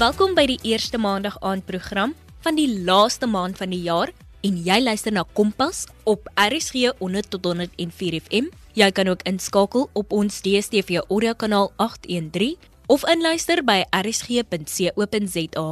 [0.00, 4.08] Welkom by die eerste maandag aand program van die laaste maand van die jaar
[4.40, 8.46] en jy luister na Kompas op RSG 100 tot 104 FM.
[8.80, 12.56] Jy kan ook inskakel op ons DStv audio kanaal 813
[12.88, 15.66] of inluister by rsg.co.za.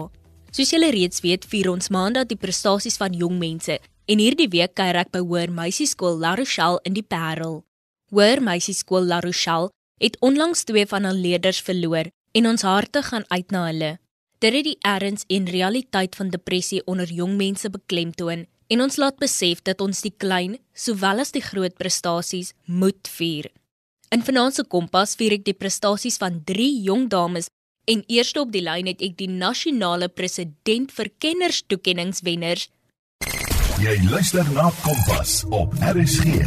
[0.52, 4.74] Soos julle reeds weet, vier ons maandag die prestasies van jong mense en hierdie week
[4.76, 7.62] kuier ek by Hoër Meisieskool La Rochelle in die Parel.
[8.12, 9.72] Hoër Meisieskool La Rochelle
[10.04, 13.94] het onlangs twee van hul leerders verloor en ons harte gaan uit na hulle.
[14.38, 19.16] Dit het die erns en realiteit van depressie onder jong mense beklemtoon en ons laat
[19.18, 23.48] besef dat ons die klein sowel as die groot prestasies moet vier.
[24.14, 27.50] In vanaand se kompas vier ek die prestasies van 3 jong dames
[27.90, 32.68] en eerste op die lyn het ek die nasionale president vir kennerstoekenningswenners.
[33.82, 36.46] Jy luister na Kompas op RSG.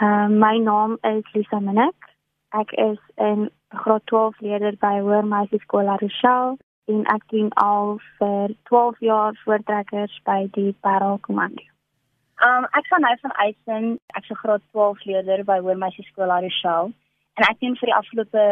[0.00, 2.12] Uh, my naam is Lisa Minnick.
[2.52, 6.56] Ek is in graad 12 leerder by Hoër Meisieskool Rochelle
[6.90, 11.62] en ek doen al vir 12 jaar voortrekkers by die Parel Kommando.
[12.42, 13.86] Um ek gaan nou van Eisen,
[14.18, 16.90] ek se graad 12 leerder by Hoër Meisieskool Rochelle
[17.38, 18.46] en ek doen vir die afgelope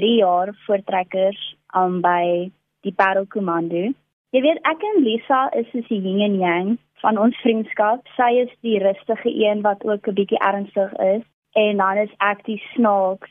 [0.00, 1.40] 3 jaar voortrekkers
[1.80, 2.50] um by
[2.84, 3.88] die Parel Kommando.
[4.36, 8.04] Jy weet ek en Lisa is soos die yin en yang van ons vriendskap.
[8.16, 11.24] Sy is die rustige een wat ook 'n bietjie ernstig is
[11.56, 13.30] en dan is ek die snaaks,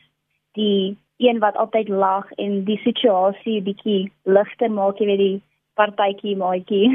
[0.58, 5.42] die een wat altyd lag en die situasie bietjie ligter maak, jy weet die
[5.78, 6.90] partytjie maatjie.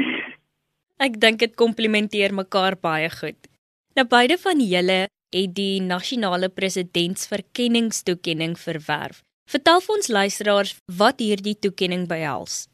[1.06, 3.38] Ek dink dit komplementeer mekaar baie goed.
[3.94, 9.22] Nou beide van julle het die nasionale presidentsverkenningstoekenning verwerf.
[9.50, 12.68] Vertel vir ons luisteraars wat hierdie toekenning behels.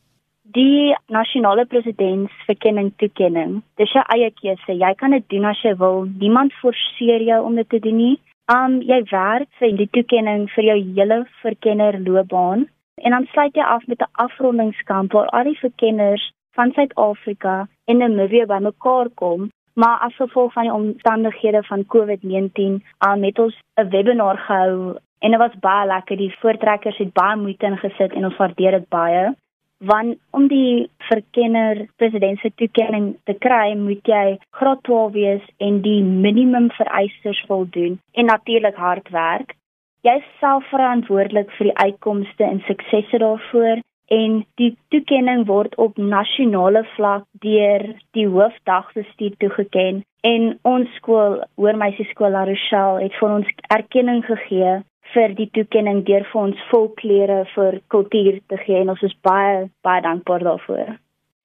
[0.55, 4.73] Die nasionale presidentsverkenning toekenning, dis jou eie keuse.
[4.75, 6.07] Jy kan dit doen as jy wil.
[6.23, 8.19] Niemand forceer jou om dit te doen nie.
[8.51, 12.65] Um jy werk vir die toekenning vir jou hele verkennerloopbaan
[12.99, 16.25] en dan sluit jy af met 'n afrondingskamp waar al die verkenners
[16.59, 23.23] van Suid-Afrika en Namibië bymekaar kom, maar as gevolg van die omstandighede van COVID-19, um
[23.23, 26.17] het ons 'n webinar gehou en dit was baie lekker.
[26.17, 29.35] Die voortrekkers het baie moeite ingesit en ons waardeer dit baie
[29.81, 34.25] want om die verkenner presidentse toekenning te kry, moet jy
[34.59, 39.57] graad 12 wees en die minimum vereistes voldoen en natuurlik hard werk.
[40.05, 43.81] Jy is self verantwoordelik vir die uitkomste en suksesse daarvoor
[44.11, 47.85] en die toekenning word op nasionale vlak deur
[48.17, 54.81] die hoofdagbestuur toegeken en ons skool, Hoërmeisieskool La Rochelle, het vir ons erkenning gegee
[55.15, 59.69] vir die toekenning deur vir ons volklere vir kultuur te gee en ons is baie
[59.87, 60.97] baie dankbaar daarvoor.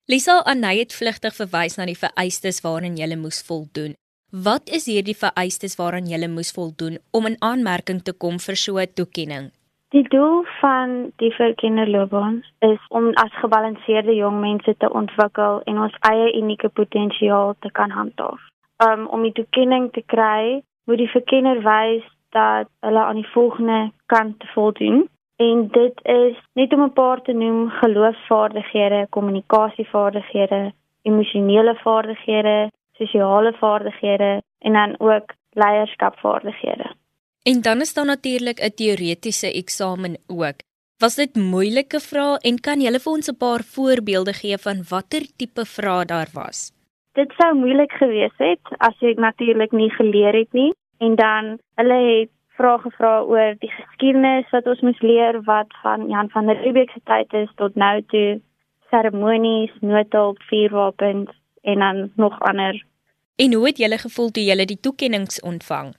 [0.07, 3.95] Lisa Anay het vlugtig verwys na die vereistes waaraan jy moes voldoen.
[4.45, 8.77] Wat is hierdie vereistes waaraan jy moes voldoen om in aanmerking te kom vir so
[8.77, 9.51] 'n toekenning?
[9.95, 15.95] Die doel van die verkennerloopbaan is om as gebalanseerde jong mense te ontwikkel en ons
[16.11, 18.41] eie unieke potensiaal te kan handhaaf.
[18.83, 22.03] Um, om die toekenning te kry, moet die verkenner wys
[22.35, 27.33] dat hulle aan die volgende kant voldoen en dit is net om 'n paar te
[27.33, 36.87] noem geloofsvaardighede, kommunikasievaardighede, emosionele vaardighede, sosiale vaardighede en dan ook leierskapvaardighede.
[37.43, 40.57] En dan is daar natuurlik 'n teoretiese eksamen ook.
[40.97, 45.23] Was dit moeilike vrae en kan jy vir ons 'n paar voorbeelde gee van watter
[45.37, 46.71] tipe vrae daar was?
[47.13, 51.99] Dit sou moeilik gewees het as ek natuurlik nie geleer het nie en dan hulle
[52.09, 56.61] het vrae gevra oor die geskiedenis wat ons moet leer wat van Jan van der
[56.63, 58.41] Riebeeck se tyd is tot nou toe
[58.89, 62.85] seremonies, noodhulp, vuurwapens en dan nog ander.
[63.35, 65.93] En hoe het julle gevoel toe julle die toekenninge ontvang?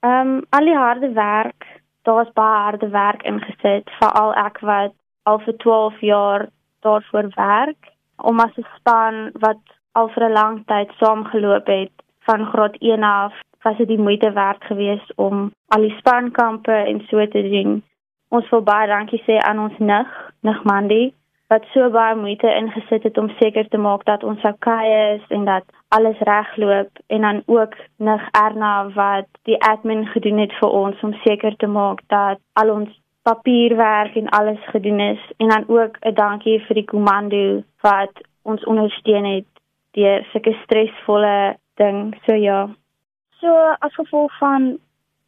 [0.00, 1.66] Ehm um, al die harde werk,
[2.02, 6.48] daar's baie harde werk ingesit, veral ek wat al vir 12 jaar
[6.82, 9.62] daarvoor werk om as 'n span wat
[9.92, 11.92] al vir 'n lang tyd saamgeloop het
[12.26, 13.32] van graad 1 af
[13.62, 17.82] was dit die moeite werd geweest om al die spankampe en so te doen.
[18.28, 20.08] Ons wil baie dankie sê aan ons nig,
[20.40, 21.12] nig Mandy
[21.52, 25.44] wat so baie moeite ingesit het om seker te maak dat ons okay is en
[25.44, 25.64] dat
[25.96, 27.76] alles regloop en dan ook
[28.08, 32.72] nig Erna wat die admin gedoen het vir ons om seker te maak dat al
[32.76, 38.14] ons papierwerk en alles gedoen is en dan ook 'n dankie vir die komando wat
[38.42, 39.50] ons ondersteun het
[39.90, 42.16] deur sulke stresvolle ding.
[42.26, 42.68] So ja.
[43.42, 43.52] So
[43.82, 44.78] as gevolg van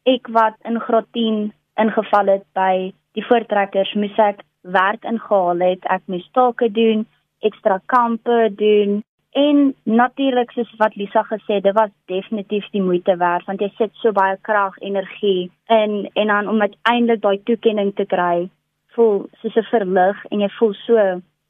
[0.07, 1.51] ek wat in graad 10
[1.83, 5.83] ingeval het by die voortrekkers, moes ek werk ingehaal het.
[5.91, 7.03] Ek moes take doen,
[7.43, 9.01] ekstra kampe doen
[9.35, 13.91] en natuurlik soos wat Lisa gesê dit was definitief die moeite werd want jy sit
[13.99, 18.47] so baie krag, energie in en dan om uiteindelik daai toekenning te kry
[18.95, 20.95] voel soos 'n verlig en jy voel so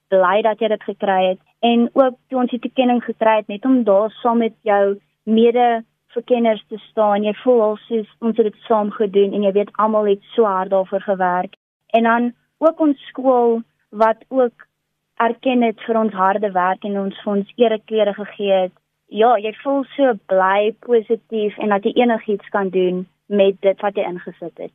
[0.10, 3.66] bly dat jy dit gekry het en ook toe ons die toekenning gekry het net
[3.66, 5.84] om daar saam met jou mede
[6.16, 7.24] verkenners te staan.
[7.28, 10.48] Jy voel al soos ons het dit saam gedoen en jy weet almal het so
[10.48, 11.58] hard daarvoor gewerk.
[11.98, 12.32] En dan
[12.64, 14.68] ook ons skool wat ook
[15.16, 18.74] erken het vir ons harde werk en ons vir ons ereklere gegee het.
[19.08, 23.96] Ja, jy voel so bly, positief en dat jy enigiets kan doen met dit wat
[23.96, 24.74] jy ingesit het.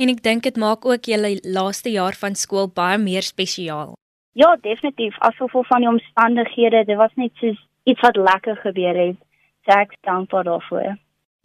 [0.00, 3.94] En ek dink dit maak ook julle laaste jaar van skool baie meer spesiaal.
[4.32, 5.16] Ja, definitief.
[5.20, 9.18] Gevolg van die omstandighede, dit was net soos iets wat lekker gebeur het.
[9.64, 10.96] So ek dankbaar daarvoor.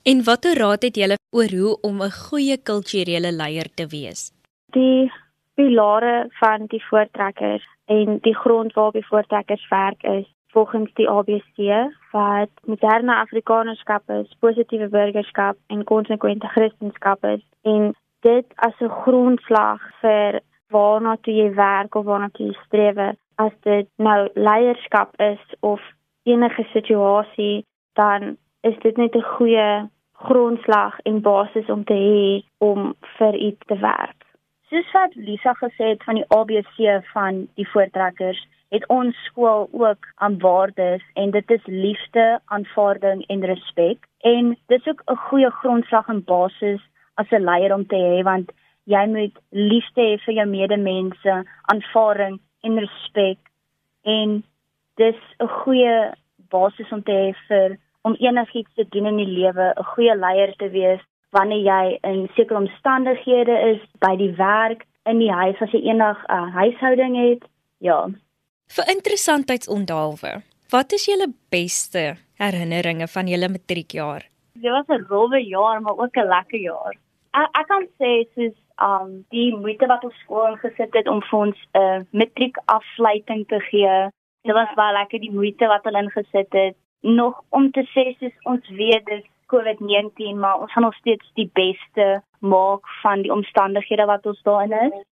[0.03, 4.31] En watter raad het julle oor hoe om 'n goeie kulturele leier te wees?
[4.71, 5.11] Die
[5.55, 11.57] pilare van die voortrekkers en die grond waarop die voortrekkers werk is volgens die ABC
[12.11, 19.81] wat moderne afrikanerskap is, positiewe burgerskap en konsekwente kristendom is en dit as 'n grondslag
[20.01, 22.97] vir waarna toe jy werk of waarna toe jy streef
[23.35, 25.81] as dit nou leierskap is of
[26.23, 27.65] enige situasie
[27.97, 33.65] dan is dit net 'n goeie grondslag en basis om te hê om vir iets
[33.65, 34.25] te werk.
[34.69, 40.07] Soos wat Lisa gesê het van die ABC van die voortrekkers, het ons skool ook
[40.15, 45.51] aan waardes en dit is liefde, aanvaarding en respek en dit is ook 'n goeie
[45.51, 46.81] grondslag en basis
[47.13, 48.51] as 'n leier om te hê want
[48.83, 53.38] jy moet liefde hê vir jou medemense, aanvaarding en respek
[54.03, 54.43] en
[54.95, 56.11] dis 'n goeie
[56.50, 57.77] basis om te hê vir
[58.07, 61.04] om enigiets te doen in die lewe, 'n goeie leier te wees
[61.36, 66.19] wanneer jy in sekere omstandighede is by die werk, in die huis as jy eendag
[66.27, 67.44] 'n uh, huishouding het.
[67.80, 68.00] Ja.
[68.75, 70.42] Vir interessantheidsondaalwe.
[70.69, 74.24] Wat is julle beste herinneringe van julle matriekjaar?
[74.53, 76.95] Dit was 'n rowwe jaar, maar ook 'n lekker jaar.
[77.31, 81.39] Ek ek kan sê soos um die moeite wat ons skool ingesit het om vir
[81.39, 84.10] ons 'n uh, matriek afsluiting te gee.
[84.44, 86.75] Dit was baie lekker die moeite wat hulle ingesit het.
[87.01, 91.49] Nog om te sê soos ons weet dis COVID-19, maar ons gaan nog steeds die
[91.53, 95.05] beste maak van die omstandighede wat ons daarin is.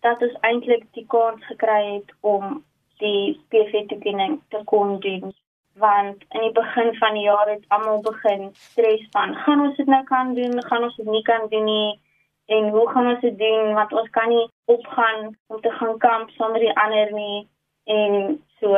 [0.00, 2.64] Dat ons eintlik die kans gekry het om
[2.98, 5.34] die PV-toekenning te kon doen.
[5.74, 9.86] Want in die begin van die jaar het almal begin stres van gaan ons dit
[9.86, 12.00] nou kan doen, gaan ons dit nie kan doen nie?
[12.46, 13.72] En hoe gaan ons dit doen?
[13.74, 17.48] Want ons kan nie opgaan om te gaan kamp sonder die ander nie.
[17.84, 18.76] En so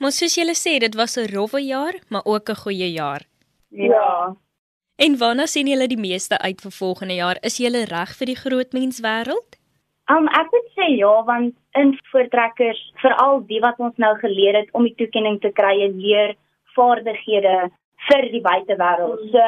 [0.00, 3.22] Maar soos julle sê dit was 'n rowwe jaar maar ook 'n goeie jaar.
[3.68, 4.36] Ja.
[4.96, 7.36] En waarna sien julle die meeste uit vir volgende jaar?
[7.40, 9.50] Is julle reg vir die groot menswêreld?
[10.14, 14.68] Um ek moet sê ja want in voortrekkers veral die wat ons nou geleer het
[14.72, 16.34] om die toekenning te kry en leer
[16.74, 17.70] vaardighede
[18.08, 19.20] vir die buitewêreld.
[19.32, 19.38] So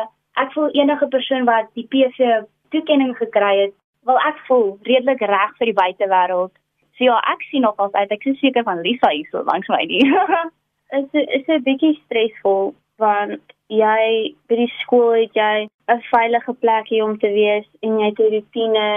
[0.42, 3.74] ek voel enige persoon wat die PV toekenning gekry het,
[4.04, 6.52] wil ek voel redelik reg vir die buitewêreld.
[6.96, 9.84] So ja, ek sien nog altyd ek is seker van Lisa hier so langs my
[9.88, 10.04] nie.
[10.92, 17.02] Dit is 'n bietjie stresvol want jy by die skool het jy 'n veilige plekie
[17.04, 18.88] om te wees en jy het 'n rotine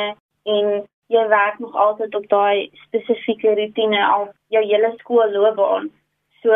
[0.55, 0.65] en
[1.07, 5.89] jy werk nog altyd op daai spesifieke rotine al jou hele skoolloopbaan.
[6.41, 6.51] So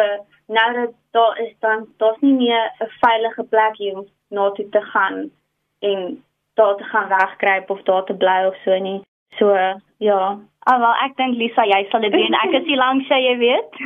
[0.47, 4.81] nou dat daar is dan daar's nie meer 'n veilige plekie om na toe te
[4.81, 5.31] gaan
[5.80, 6.23] en
[6.54, 9.02] daar te gaan wegkruip of daar te bly of so nie.
[9.38, 9.54] So
[10.02, 10.19] ja,
[10.66, 12.38] alhoewel ek dink Lisa jy sal dit doen.
[12.44, 13.81] Ek is hier langs jy, jy weet.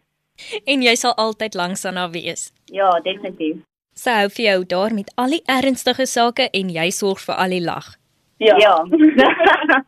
[0.72, 2.52] en jy sal altyd langs aan haar wees.
[2.72, 3.64] Ja, definitief.
[3.98, 7.56] Sy hou vir jou daar met al die ernstige sake en jy sorg vir al
[7.56, 7.96] die lag.
[8.38, 8.54] Ja.
[8.62, 8.76] ja.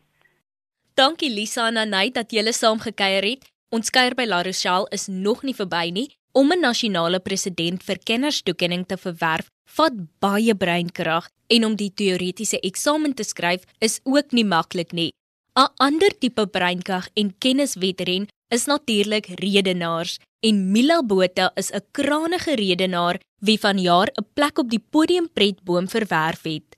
[0.98, 3.46] Dankie Lisa en Anay dat julle saam gekuier het.
[3.70, 6.08] Ons kuier by La Rochelle is nog nie verby nie.
[6.32, 9.46] Om 'n nasionale president vir kennerstoekenning te verwerf,
[9.76, 15.12] vat baie breinkrag en om die teoretiese eksamen te skryf is ook nie maklik nie.
[15.56, 22.54] 'n Ander tipe breinkrag en kenniswetren is natuurlik redenaars en Mila Botha is 'n krangige
[22.54, 26.76] redenaar wie vanjaar 'n plek op die podiumpretboom verwerf het.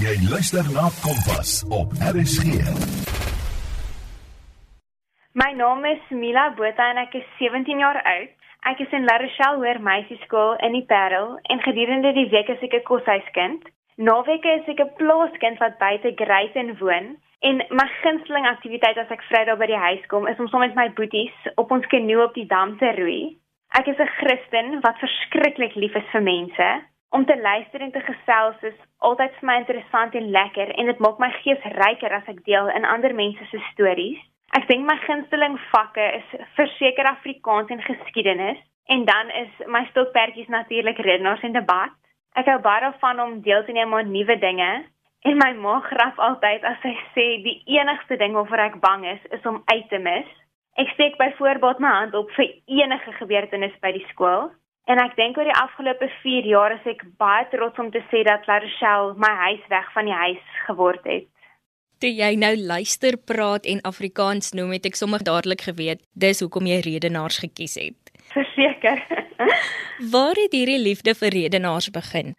[0.00, 2.44] Jy luister na Kompas op RSG.
[5.32, 8.41] My naam is Mila Botha en ek is 17 jaar oud.
[8.62, 12.60] Ek is in La Rochelle Hoër Meisieskool in die Parel en gedurende die week is
[12.62, 13.64] ek 'n koshuiskind.
[13.98, 19.26] Naweke is ek 'n plaaskind wat buite Greyton woon en my gunsteling aktiwiteit as ek
[19.30, 22.34] Vrydag by die huis kom is om saam met my boeties op ons kanoe op
[22.34, 23.36] die dam te roei.
[23.78, 26.68] Ek is 'n Christen wat verskriklik lief is vir mense.
[27.10, 30.98] Om te luister en te gesels is altyd vir my interessant en lekker en dit
[30.98, 34.22] maak my gees ryker as ek deel in ander mense se stories.
[34.52, 38.60] Ek dink my gunsteling vakke is verseker Afrikaans en geskiedenis
[38.92, 41.94] en dan is my stokperdjies natuurlik redenaars en debat.
[42.36, 44.72] Ek hou baie daarvan om deel te neem aan nuwe dinge
[45.22, 49.20] En my ma grap altyd as sy sê die enigste ding waarvoor ek bang is,
[49.36, 50.30] is om uit te mis.
[50.82, 52.48] Ek steek byvoorbeeld my hand op vir
[52.80, 54.50] enige gebeurtenis by die skool.
[54.90, 58.24] En ek dink oor die afgelope 4 jaar is ek baie trots om te sê
[58.26, 61.28] dat La Rochelle my huis weg van die huis geword het.
[62.02, 66.66] Toe jy nou luister praat en Afrikaans noem, het ek sommer dadelik geweet dis hoekom
[66.66, 68.10] jy redenaars gekies het.
[68.32, 68.98] Verseker.
[70.14, 72.32] Waar het hierdie liefde vir redenaars begin?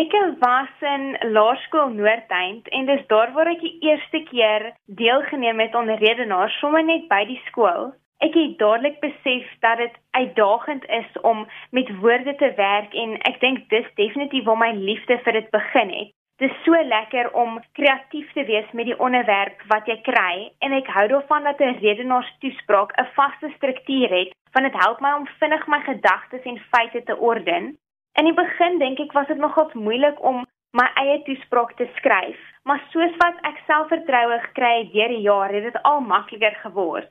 [0.00, 1.04] Ek was in
[1.34, 4.70] Laerskool Noordeind en dis daar waar ek die eerste keer
[5.02, 7.92] deelgeneem het aan redenaars sommer net by die skool.
[8.24, 11.44] Ek het dadelik besef dat dit uitdagend is om
[11.76, 15.96] met woorde te werk en ek dink dis definitief waar my liefde vir dit begin
[16.00, 16.16] het.
[16.40, 20.34] Dit is so lekker om kreatief te wees met die onderwerp wat jy kry
[20.64, 25.12] en ek hou daarvan dat 'n redenaarstoespraak 'n vaste struktuur het want dit help my
[25.12, 27.76] om vinnig my gedagtes en feite te orden.
[28.20, 32.40] In die begin dink ek was dit nogal moeilik om my eie toespraak te skryf,
[32.64, 37.10] maar soos wat ek selfvertroue gekry het deur die jare, het dit al makliker geword.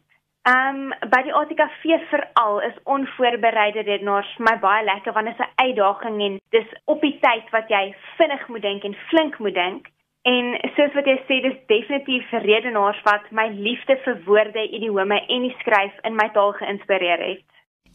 [0.49, 5.35] Ehm um, by die ATKV veral is onvoorbereide redenaars vir my baie lekker want dit
[5.37, 7.83] is 'n uitdaging en dis op die tyd wat jy
[8.17, 9.91] vinnig moet dink en flink moet dink.
[10.21, 15.41] En soos wat jy sê, dis definitief redenaars wat my liefde vir woorde, idiome en
[15.41, 17.45] die skryf in my taal geïnspireer het.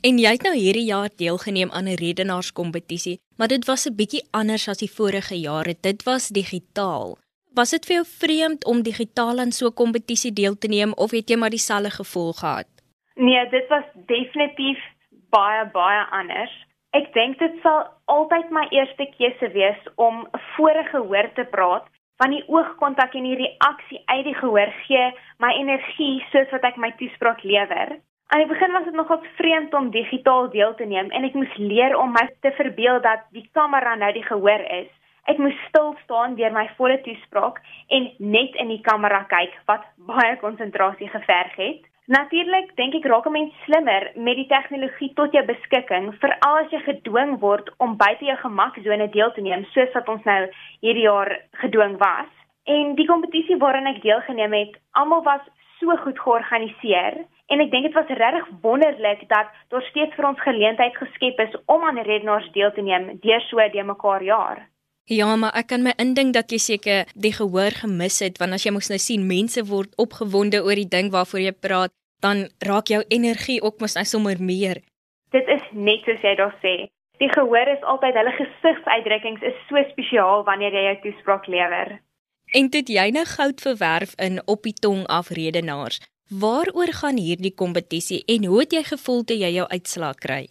[0.06, 4.26] En jy het nou hierdie jaar deelgeneem aan 'n redenaarskompetisie, maar dit was 'n bietjie
[4.30, 5.74] anders as die vorige jare.
[5.80, 7.18] Dit was digitaal.
[7.56, 11.10] Was dit vir jou vreemd om digitaal aan so 'n kompetisie deel te neem of
[11.16, 12.68] het jy maar dieselfde gevoel gehad?
[13.14, 14.80] Nee, dit was definitief
[15.30, 16.52] baie baie anders.
[16.90, 21.86] Ek dink dit sal altyd my eerste keuse wees om voor 'n gehoor te praat,
[22.18, 26.76] want die oogkontak en die reaksie uit die gehoor gee my energie soos wat ek
[26.76, 27.88] my toespraak lewer.
[28.26, 31.56] Aan die begin was dit nogal vreemd om digitaal deel te neem en ek moes
[31.56, 34.92] leer om my te verbeel dat die kamera nou die gehoor is.
[35.26, 37.56] Ek moes stil staan deur my volle toespraak
[37.96, 38.04] en
[38.34, 41.80] net in die kamera kyk wat baie konsentrasie geverg het.
[42.14, 46.70] Natuurlik dink ek raak 'n mens slimmer met die tegnologie tot jou beskikking, veral as
[46.70, 50.42] jy gedwing word om buite jou gemaksone deel te neem, soos wat ons nou
[50.80, 51.30] hierdie jaar
[51.62, 52.30] gedwing was.
[52.66, 55.42] En die kompetisie waaraan ek deelgeneem het, almal was
[55.80, 57.18] so goed georganiseer
[57.50, 61.60] en ek dink dit was regtig wonderlik dat daar steeds vir ons geleentheid geskep is
[61.66, 64.66] om aan redenaars deel te neem deur so de mekaar jaar.
[65.06, 68.64] Ja, maar ek kan my indink dat jy seker die gehoor gemis het want as
[68.66, 71.92] jy mos nou sien mense word opgewonde oor die ding waarvoor jy praat,
[72.26, 74.82] dan raak jou energie ook mos nou sommer meer.
[75.30, 76.88] Dit is net soos jy daar sê.
[77.22, 82.00] Die gehoor is altyd hulle gesigsuitdrukkings is so spesiaal wanneer jy jou toespraak lewer.
[82.58, 86.02] En dit jy nou goud verwerf in op die tong af redenaars.
[86.34, 90.42] Waaroor gaan hierdie kompetisie en hoe het jy gevoel toe jy jou uitslaa kry?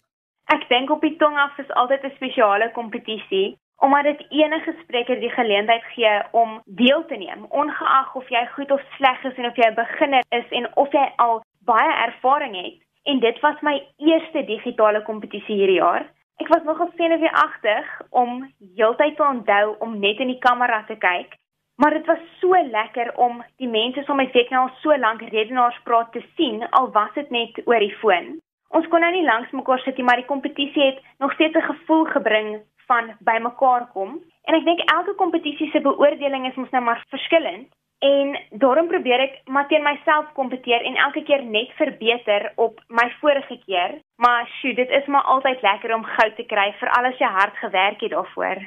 [0.48, 5.20] Ek dink op die tong af is altyd 'n spesiale kompetisie omdat dit enige spreker
[5.20, 9.46] die geleentheid gee om deel te neem, ongeag of jy goed of sleg is en
[9.46, 12.78] of jy 'n beginner is en of jy al baie ervaring het.
[13.04, 16.06] En dit was my eerste digitale kompetisie hierdie jaar.
[16.38, 21.36] Ek was nogal senuweeagtig om heeltyd te onthou om net in die kamera te kyk
[21.76, 25.80] Maar dit was so lekker om die mense som my seker al so lank redenaars
[25.84, 28.38] praat te sien al was dit net oor die foon.
[28.78, 31.68] Ons kon nou nie langs mekaar sit nie, maar die kompetisie het nog steeds 'n
[31.72, 32.50] gevoel gebring
[32.90, 34.20] van bymekaar kom.
[34.46, 37.72] En ek dink elke kompetisie se beoordeling is mos nou maar verskillend
[38.06, 43.08] en daarom probeer ek maar teen myself kompeteer en elke keer net verbeter op my
[43.22, 43.98] vorige keer.
[44.22, 47.58] Maar sjoe, dit is maar altyd lekker om goud te kry vir alles jy hard
[47.64, 48.62] gewerk het daarvoor.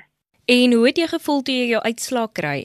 [0.48, 2.58] En hoe het jy gevoel toe jy jou uitslaa kry?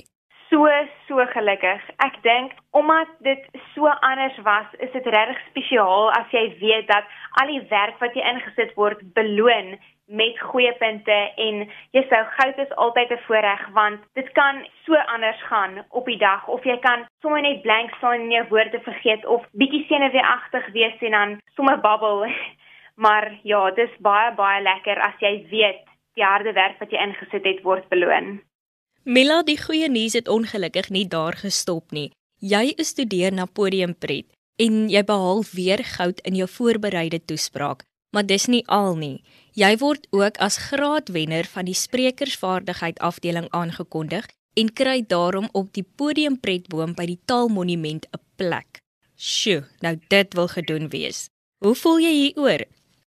[0.54, 0.70] so
[1.08, 1.82] so gelukkig.
[2.06, 3.42] Ek dink omdat dit
[3.74, 7.10] so anders was, is dit regtig spesiaal as jy weet dat
[7.42, 9.74] al die werk wat jy ingesit word beloon
[10.06, 11.64] met goeie punte en
[11.96, 16.18] jy sou goud is altyd 'n voorreg want dit kan so anders gaan op die
[16.18, 20.72] dag of jy kan sommer net blank staan en jou woorde vergeet of bietjie senuweeagtig
[20.72, 22.26] wees en dan sommer babbel.
[22.96, 25.82] Maar ja, dis baie baie lekker as jy weet
[26.14, 28.42] die harde werk wat jy ingesit het word beloon.
[29.04, 32.12] Mila, die goeie nuus het ongelukkig nie daar gestop nie.
[32.40, 34.30] Jy is studeer na podiumpret
[34.60, 37.84] en jy behaal weer goud in jou voorbereide toespraak,
[38.14, 39.24] maar dis nie al nie.
[39.54, 44.26] Jy word ook as graadwenner van die sprekersvaardigheid afdeling aangekondig
[44.58, 48.82] en kry daarom op die podiumpretboom by die Taalmonument 'n plek.
[49.16, 51.30] Sjoe, nou dit wil gedoen wees.
[51.62, 52.66] Hoe voel jy hieroor?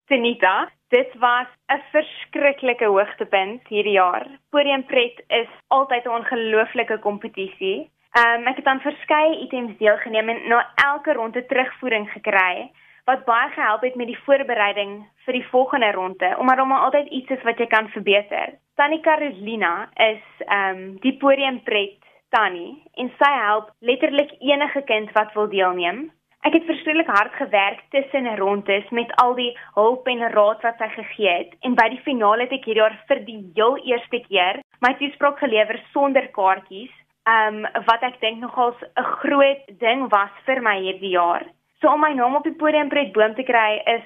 [0.08, 4.26] Senita, Dit was 'n verskriklike hoogtepunt hierdie jaar.
[4.50, 7.90] Podiumpret is altyd 'n ongelooflike kompetisie.
[8.18, 12.70] Um, ek het aan verskeie items deelgeneem en na elke ronde terugvoering gekry
[13.04, 17.30] wat baie gehelp het met die voorbereiding vir die volgende ronde omdat daar altyd iets
[17.36, 18.56] is wat jy kan verbeter.
[18.74, 22.00] Tannie Carolina is ehm um, die podiumpret
[22.34, 26.10] Tannie en sy help letterlik enige kind wat wil deelneem.
[26.44, 30.80] Ek het verskriklik hard gewerk tussen en rondtes met al die hulp en raad wat
[30.82, 34.20] sy gegee het en by die finale het ek hierdie jaar vir die heel eerste
[34.26, 36.92] keer my toespraak gelewer sonder kaartjies.
[37.24, 41.46] Um wat ek dink nogals 'n groot ding was vir my hierdie jaar.
[41.84, 44.04] So om my naam op die podium by Boom te kry is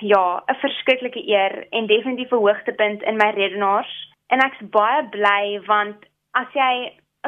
[0.00, 3.92] ja, 'n verskriklike eer en definitief 'n hoogtepunt in my redenaars.
[4.32, 5.98] En ek's baie bly want
[6.32, 6.72] as jy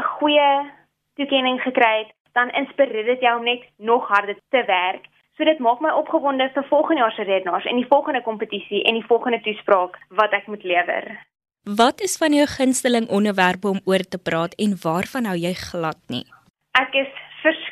[0.01, 0.71] 'n goeie
[1.17, 5.05] toekenning gekry het, dan inspireer dit jou om net nog harder te werk.
[5.37, 8.95] So dit maak my opgewonde vir volgende jaar se redenaars en die volgende kompetisie en
[8.95, 11.05] die volgende toespraak wat ek moet lewer.
[11.65, 16.01] Wat is van jou gunsteling onderwerpe om oor te praat en waarvan hou jy glad
[16.09, 16.25] nie?
[16.73, 17.22] Ek is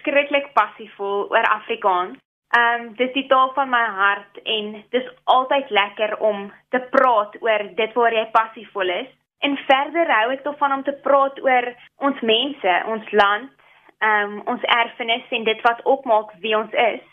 [0.00, 2.18] verskriklik passievol oor Afrikaans.
[2.56, 7.36] Ehm um, dis die taal van my hart en dis altyd lekker om te praat
[7.40, 9.10] oor dit waar jy passievol is.
[9.40, 13.50] En verder hou ek daarvan om te praat oor ons mense, ons land
[14.02, 17.06] um, ons erfenis en dit wat opmaak wie ons is.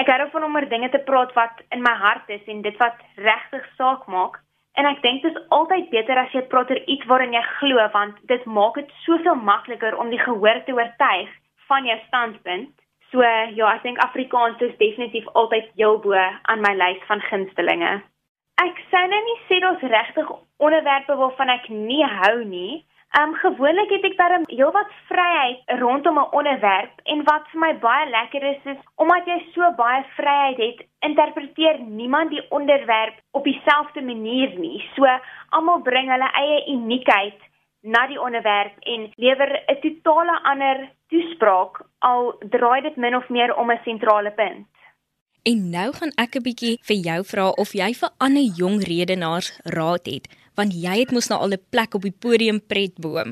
[0.00, 2.80] Ek hou van om oor dinge te praat wat in my hart is en dit
[2.80, 4.40] wat regtig saak maak.
[4.80, 7.84] En ek dink dit is altyd beter as jy praat oor iets waarin jy glo
[7.92, 11.30] want dit maak dit soveel makliker om die gehoor te oortuig
[11.68, 12.72] van jou standpunt.
[13.10, 17.92] So ja, ek dink Afrikaans is definitief altyd heel bo aan my lys van gunstelinge.
[18.62, 23.34] Ek sou nou nie sê daar's regtig onderwerpe waarvan ek nie hou nie, Ehm um,
[23.34, 28.42] gewoonlik het ek darem heelwat vryheid rondom 'n onderwerp en wat vir my baie lekker
[28.42, 34.58] is is omdat jy so baie vryheid het, interpreteer niemand die onderwerp op dieselfde manier
[34.58, 34.82] nie.
[34.96, 35.06] So
[35.48, 37.38] almal bring hulle eie uniekheid
[37.82, 43.54] na die onderwerp en lewer 'n totale ander toespraak al draai dit min of meer
[43.54, 44.66] om 'n sentrale punt.
[45.50, 49.50] En nou gaan ek 'n bietjie vir jou vra of jy vir ander jong redenaars
[49.64, 53.30] raad het want jy het mos nou al 'n plek op die podium pretboom.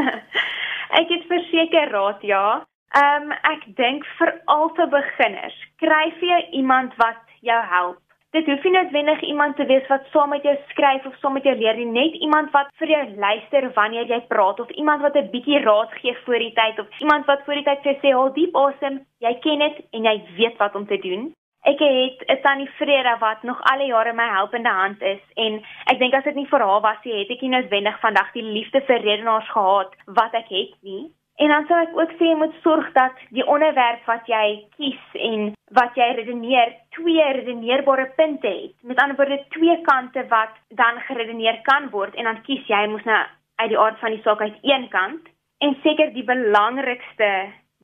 [1.00, 2.66] ek het verseker raad ja.
[3.00, 8.05] Ehm um, ek dink vir al te beginners, kry vir jou iemand wat jou help.
[8.36, 11.46] Dit hoef nie noodwendig iemand te wees wat saam met jou skryf of saam met
[11.48, 15.16] jou leer nie, net iemand wat vir jou luister wanneer jy praat of iemand wat
[15.16, 18.32] 'n bietjie raad gee voor die tyd of iemand wat voor die tyd sê, "Haal
[18.34, 21.32] diep asem, jy ken dit en jy weet wat om te doen."
[21.64, 25.62] Ek het 'n tannie Vrede wat nog al die jare my helpende hand is en
[25.86, 28.42] ek dink as dit nie vir haar was nie, het ek nie noodwendig vandag die
[28.42, 31.10] liefde vir redenaars gehad wat ek het nie.
[31.36, 34.44] En dan sou ek ook sê jy moet sorg dat die onderwerp wat jy
[34.78, 38.72] kies en wat jy redeneer twee redeneerbare punte het.
[38.82, 43.04] Met ander woorde twee kante wat dan geredeneer kan word en dan kies jy moet
[43.04, 43.22] nou
[43.60, 45.28] uit die aard van die saak uit een kant
[45.64, 47.30] en seker die belangrikste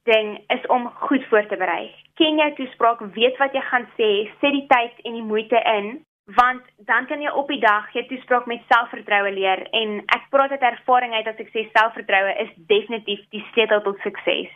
[0.09, 1.93] ding is om goed voor te berei.
[2.17, 4.09] Ken jou toespraak, weet wat jy gaan sê,
[4.41, 5.95] sit die tyd en die moeite in,
[6.37, 10.55] want dan kan jy op die dag jou toespraak met selfvertroue leer en ek praat
[10.55, 14.53] uit ervaring uit ek sê selfvertroue is definitief die sleutel tot sukses.